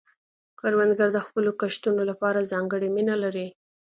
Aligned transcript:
کروندګر 0.59 1.09
د 1.13 1.19
خپلو 1.25 1.51
کښتونو 1.61 2.01
لپاره 2.11 2.47
ځانګړې 2.51 2.87
مینه 2.95 3.15
لري 3.23 3.47